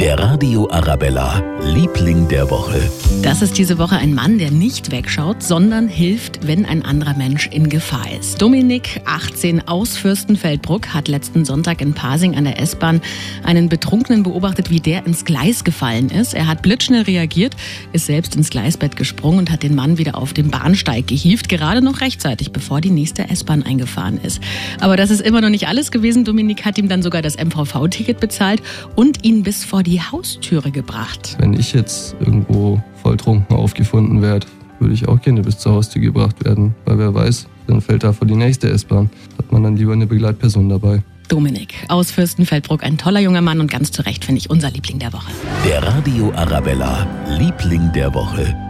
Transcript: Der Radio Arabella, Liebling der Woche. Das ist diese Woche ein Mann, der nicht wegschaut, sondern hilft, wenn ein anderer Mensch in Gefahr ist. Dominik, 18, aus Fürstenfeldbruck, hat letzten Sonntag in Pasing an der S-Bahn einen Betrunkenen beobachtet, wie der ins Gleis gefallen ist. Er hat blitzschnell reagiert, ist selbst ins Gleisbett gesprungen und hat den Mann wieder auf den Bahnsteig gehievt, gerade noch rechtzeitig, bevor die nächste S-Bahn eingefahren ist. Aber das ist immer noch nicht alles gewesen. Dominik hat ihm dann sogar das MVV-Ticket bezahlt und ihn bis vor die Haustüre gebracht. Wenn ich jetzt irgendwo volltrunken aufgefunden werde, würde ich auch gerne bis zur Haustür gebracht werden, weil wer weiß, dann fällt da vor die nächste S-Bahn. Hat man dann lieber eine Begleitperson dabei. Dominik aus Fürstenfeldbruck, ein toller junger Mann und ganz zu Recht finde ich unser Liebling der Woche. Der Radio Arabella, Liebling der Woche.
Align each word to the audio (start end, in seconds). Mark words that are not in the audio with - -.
Der 0.00 0.18
Radio 0.18 0.66
Arabella, 0.70 1.42
Liebling 1.62 2.26
der 2.26 2.50
Woche. 2.50 2.80
Das 3.22 3.42
ist 3.42 3.58
diese 3.58 3.76
Woche 3.76 3.98
ein 3.98 4.14
Mann, 4.14 4.38
der 4.38 4.50
nicht 4.50 4.90
wegschaut, 4.90 5.42
sondern 5.42 5.88
hilft, 5.88 6.46
wenn 6.46 6.64
ein 6.64 6.82
anderer 6.82 7.14
Mensch 7.14 7.48
in 7.48 7.68
Gefahr 7.68 8.10
ist. 8.18 8.40
Dominik, 8.40 9.02
18, 9.04 9.68
aus 9.68 9.98
Fürstenfeldbruck, 9.98 10.94
hat 10.94 11.08
letzten 11.08 11.44
Sonntag 11.44 11.82
in 11.82 11.92
Pasing 11.92 12.34
an 12.34 12.44
der 12.44 12.58
S-Bahn 12.58 13.02
einen 13.44 13.68
Betrunkenen 13.68 14.22
beobachtet, 14.22 14.70
wie 14.70 14.80
der 14.80 15.04
ins 15.04 15.26
Gleis 15.26 15.64
gefallen 15.64 16.08
ist. 16.08 16.32
Er 16.32 16.46
hat 16.46 16.62
blitzschnell 16.62 17.02
reagiert, 17.02 17.54
ist 17.92 18.06
selbst 18.06 18.36
ins 18.36 18.48
Gleisbett 18.48 18.96
gesprungen 18.96 19.40
und 19.40 19.50
hat 19.50 19.62
den 19.62 19.74
Mann 19.74 19.98
wieder 19.98 20.16
auf 20.16 20.32
den 20.32 20.50
Bahnsteig 20.50 21.08
gehievt, 21.08 21.50
gerade 21.50 21.82
noch 21.82 22.00
rechtzeitig, 22.00 22.52
bevor 22.52 22.80
die 22.80 22.90
nächste 22.90 23.28
S-Bahn 23.28 23.64
eingefahren 23.64 24.18
ist. 24.22 24.40
Aber 24.80 24.96
das 24.96 25.10
ist 25.10 25.20
immer 25.20 25.42
noch 25.42 25.50
nicht 25.50 25.68
alles 25.68 25.90
gewesen. 25.90 26.24
Dominik 26.24 26.64
hat 26.64 26.78
ihm 26.78 26.88
dann 26.88 27.02
sogar 27.02 27.20
das 27.20 27.36
MVV-Ticket 27.36 28.18
bezahlt 28.18 28.62
und 28.96 29.26
ihn 29.26 29.42
bis 29.42 29.62
vor 29.62 29.82
die 29.82 29.89
Haustüre 29.98 30.70
gebracht. 30.70 31.36
Wenn 31.38 31.54
ich 31.54 31.72
jetzt 31.72 32.14
irgendwo 32.20 32.82
volltrunken 33.02 33.56
aufgefunden 33.56 34.22
werde, 34.22 34.46
würde 34.78 34.94
ich 34.94 35.08
auch 35.08 35.20
gerne 35.20 35.42
bis 35.42 35.58
zur 35.58 35.72
Haustür 35.72 36.00
gebracht 36.02 36.44
werden, 36.44 36.74
weil 36.84 36.98
wer 36.98 37.14
weiß, 37.14 37.46
dann 37.66 37.80
fällt 37.80 38.04
da 38.04 38.12
vor 38.12 38.26
die 38.26 38.36
nächste 38.36 38.70
S-Bahn. 38.70 39.10
Hat 39.38 39.50
man 39.52 39.62
dann 39.62 39.76
lieber 39.76 39.92
eine 39.92 40.06
Begleitperson 40.06 40.68
dabei. 40.68 41.02
Dominik 41.28 41.74
aus 41.88 42.10
Fürstenfeldbruck, 42.10 42.82
ein 42.82 42.98
toller 42.98 43.20
junger 43.20 43.40
Mann 43.40 43.60
und 43.60 43.70
ganz 43.70 43.92
zu 43.92 44.02
Recht 44.02 44.24
finde 44.24 44.40
ich 44.40 44.50
unser 44.50 44.70
Liebling 44.70 44.98
der 44.98 45.12
Woche. 45.12 45.30
Der 45.64 45.82
Radio 45.82 46.32
Arabella, 46.34 47.06
Liebling 47.38 47.92
der 47.92 48.12
Woche. 48.12 48.69